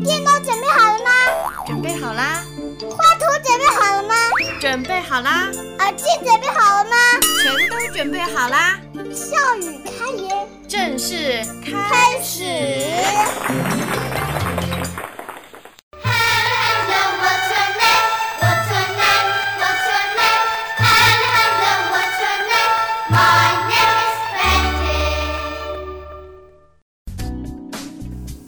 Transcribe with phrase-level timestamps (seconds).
[0.00, 1.10] 电脑准备好了吗？
[1.66, 2.42] 准备好啦。
[2.90, 4.14] 画图准备好了吗？
[4.60, 5.50] 准备好啦。
[5.80, 6.96] 耳机准备好了吗？
[7.42, 8.80] 全都准备好啦。
[9.12, 12.42] 笑语开言，正式开始。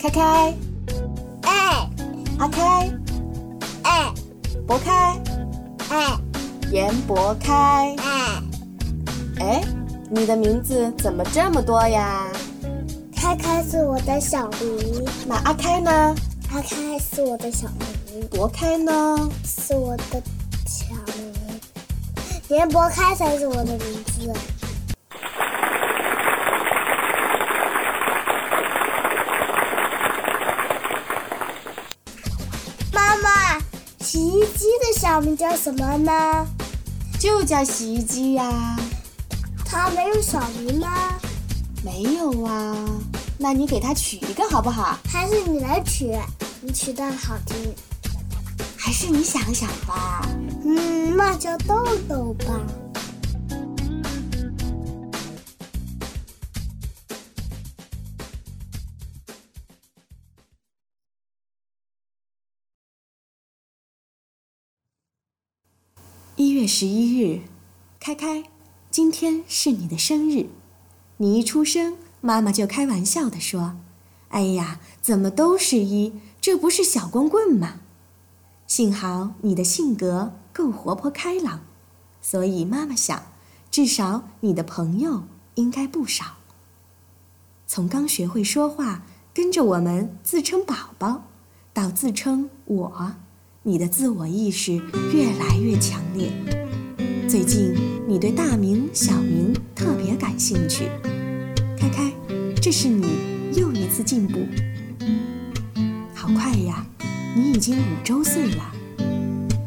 [0.00, 0.54] 开开，哎，
[2.38, 2.90] 阿开，
[3.84, 4.12] 哎，
[4.66, 5.20] 博开，
[5.90, 6.18] 哎，
[6.70, 8.42] 严博开，哎，
[9.38, 9.64] 哎，
[10.10, 12.26] 你的名字怎么这么多呀？
[13.14, 16.14] 开开是我的小名，那阿开呢？
[16.52, 17.68] 阿开是我的小
[18.10, 18.92] 名，博开呢？
[19.44, 20.22] 是我的
[20.66, 21.32] 小名，
[22.48, 24.32] 严博开才是我的名字。
[34.04, 36.46] 洗衣机的小名叫什么呢？
[37.18, 38.76] 就叫洗衣机呀。
[39.64, 41.18] 它没有小名吗？
[41.82, 42.76] 没有啊。
[43.38, 44.98] 那你给它取一个好不好？
[45.08, 46.14] 还是你来取？
[46.60, 47.74] 你取的好听。
[48.76, 50.20] 还是你想想吧。
[50.66, 52.60] 嗯，那叫豆豆吧。
[66.36, 67.42] 一月十一日，
[68.00, 68.42] 开开，
[68.90, 70.48] 今天是你的生日。
[71.18, 73.76] 你一出生，妈妈就开玩笑地说
[74.30, 76.12] ：“哎呀，怎么都是一？
[76.40, 77.82] 这不是小光棍吗？”
[78.66, 81.60] 幸好你的性格够活泼开朗，
[82.20, 83.26] 所以妈妈想，
[83.70, 85.22] 至少你的朋友
[85.54, 86.38] 应该不少。
[87.68, 91.26] 从刚学会说话，跟着我们自称宝宝，
[91.72, 93.14] 到自称我。
[93.66, 96.30] 你的自我意识越来越强烈。
[97.26, 97.74] 最近
[98.06, 100.84] 你对大名、小名特别感兴趣。
[101.78, 102.12] 开开，
[102.60, 103.06] 这是你
[103.56, 104.40] 又一次进步。
[106.14, 106.84] 好快呀，
[107.34, 108.70] 你已经五周岁了。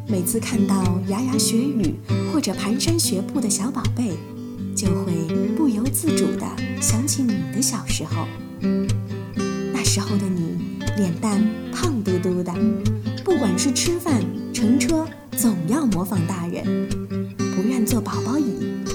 [0.07, 1.95] 每次看到牙牙学语
[2.31, 4.11] 或者蹒跚学步的小宝贝，
[4.75, 5.11] 就会
[5.57, 6.45] 不由自主地
[6.79, 8.27] 想起你的小时候。
[9.73, 10.55] 那时候的你，
[10.97, 12.53] 脸蛋胖嘟嘟的。
[13.67, 14.23] 是吃饭、
[14.53, 16.87] 乘车，总要模仿大人，
[17.53, 18.45] 不愿坐宝宝椅，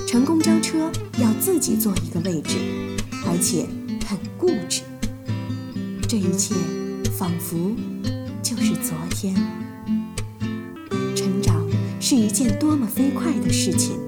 [0.09, 2.56] 乘公交车要自己坐一个位置，
[3.27, 3.66] 而且
[4.06, 4.81] 很固执。
[6.09, 6.55] 这一切
[7.19, 7.71] 仿佛
[8.43, 9.34] 就是昨天。
[11.15, 11.62] 成长
[12.00, 13.99] 是一件多么飞快的事情！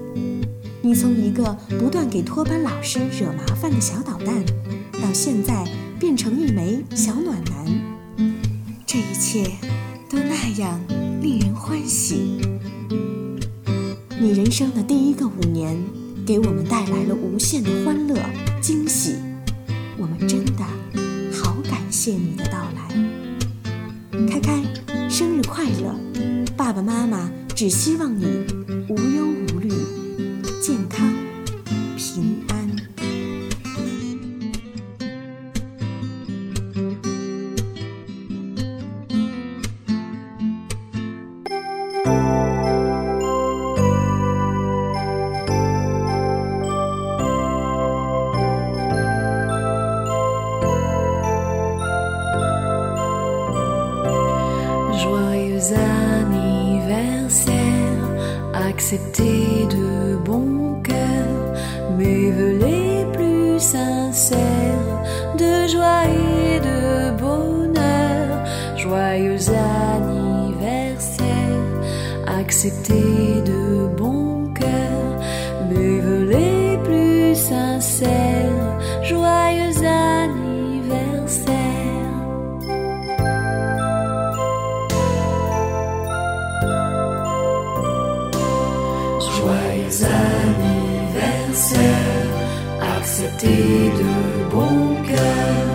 [0.81, 4.43] 你从一个不断给托班老师惹麻烦的小捣蛋，
[4.93, 5.63] 到现在
[5.99, 8.33] 变成一枚小暖男，
[8.83, 9.51] 这一切。
[10.15, 10.79] 都那样
[11.21, 12.39] 令人欢喜。
[14.17, 15.77] 你人生的第一个五年，
[16.25, 18.15] 给我们带来了无限的欢乐、
[18.61, 19.15] 惊喜。
[19.97, 20.63] 我们真的
[21.33, 22.87] 好感谢你的到来。
[24.25, 24.63] 开开，
[25.09, 25.93] 生日快乐！
[26.55, 28.23] 爸爸妈妈只希望你
[28.87, 29.44] 无忧无
[58.75, 61.53] accepter de bon cœur
[61.97, 64.97] mes voeux les plus sincères
[65.37, 68.27] de joie et de bonheur.
[68.75, 69.39] Joyeux
[69.95, 71.25] anniversaire,
[72.27, 73.14] accepter
[89.45, 90.01] Joyeux
[90.57, 91.83] anniversaire,
[92.97, 94.13] acceptez de
[94.49, 94.77] bon
[95.07, 95.65] cœur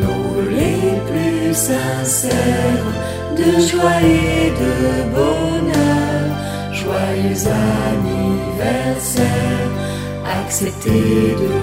[0.00, 2.90] nos les plus sincères
[3.34, 4.74] de joie et de
[5.14, 6.24] bonheur.
[6.74, 7.44] Joyeux
[7.88, 9.70] anniversaire,
[10.42, 11.54] acceptez de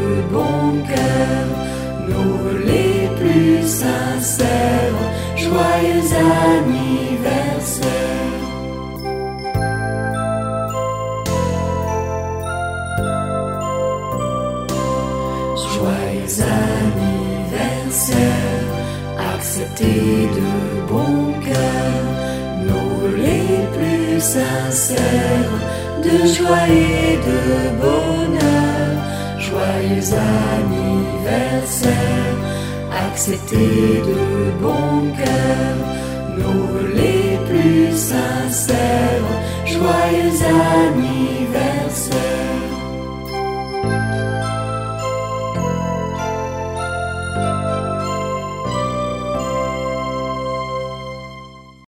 [19.74, 22.04] Acceptez de bon cœur
[22.68, 25.58] nos les plus sincères
[26.04, 27.42] de joie et de
[27.82, 28.92] bonheur.
[29.40, 30.10] Joyeux
[30.62, 31.92] anniversaire,
[33.08, 34.22] acceptez de
[34.62, 35.76] bon cœur
[36.38, 39.32] nos les plus sincères.
[39.66, 40.38] Joyeux
[40.86, 41.73] anniversaire.